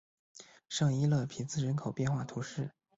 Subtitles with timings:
[0.67, 2.71] 圣伊勒皮兹人口变化图示